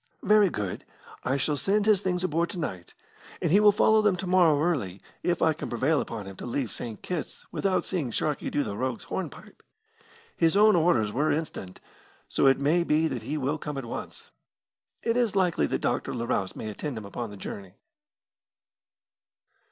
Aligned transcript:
"Very 0.23 0.49
good. 0.49 0.83
I 1.23 1.37
shall 1.37 1.55
send 1.55 1.85
his 1.85 2.01
things 2.01 2.23
aboard 2.23 2.49
to 2.49 2.59
night; 2.59 2.95
and 3.39 3.51
he 3.51 3.59
will 3.59 3.71
follow 3.71 4.01
them 4.01 4.15
to 4.15 4.25
morrow 4.25 4.59
early 4.59 4.99
if 5.21 5.43
I 5.43 5.53
can 5.53 5.69
prevail 5.69 6.01
upon 6.01 6.25
him 6.25 6.35
to 6.37 6.45
leave 6.47 6.71
St. 6.71 7.03
Kitt's 7.03 7.45
without 7.51 7.85
seeing 7.85 8.09
Sharkey 8.09 8.49
do 8.49 8.63
the 8.63 8.75
rogue's 8.75 9.03
hornpipe. 9.03 9.61
His 10.35 10.57
own 10.57 10.75
orders 10.75 11.13
were 11.13 11.31
instant, 11.31 11.81
so 12.27 12.47
it 12.47 12.57
may 12.57 12.83
be 12.83 13.07
that 13.09 13.21
he 13.21 13.37
will 13.37 13.59
come 13.59 13.77
at 13.77 13.85
once. 13.85 14.31
It 15.03 15.15
is 15.17 15.35
likely 15.35 15.67
that 15.67 15.81
Dr. 15.81 16.15
Larousse 16.15 16.55
may 16.55 16.67
attend 16.71 16.97
him 16.97 17.05
upon 17.05 17.29
the 17.29 17.37
journey." 17.37 17.75